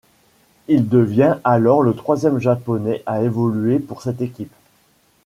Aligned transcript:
Il 0.67 0.89
devient 0.89 1.37
alors 1.43 1.83
le 1.83 1.93
troisième 1.95 2.39
japonais 2.39 3.03
à 3.05 3.21
évoluer 3.21 3.77
pour 3.77 4.01
cette 4.01 4.19
équipe. 4.21 4.51